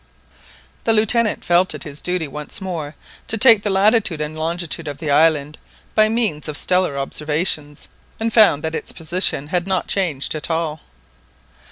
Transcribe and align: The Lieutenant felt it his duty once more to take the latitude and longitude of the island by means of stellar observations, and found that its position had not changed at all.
The 0.85 0.93
Lieutenant 0.93 1.45
felt 1.45 1.75
it 1.75 1.83
his 1.83 2.01
duty 2.01 2.27
once 2.27 2.59
more 2.59 2.95
to 3.27 3.37
take 3.37 3.61
the 3.61 3.69
latitude 3.69 4.19
and 4.19 4.35
longitude 4.35 4.87
of 4.87 4.97
the 4.97 5.11
island 5.11 5.59
by 5.93 6.09
means 6.09 6.47
of 6.47 6.57
stellar 6.57 6.97
observations, 6.97 7.87
and 8.19 8.33
found 8.33 8.63
that 8.63 8.73
its 8.73 8.91
position 8.93 9.49
had 9.49 9.67
not 9.67 9.85
changed 9.87 10.33
at 10.33 10.49
all. 10.49 10.79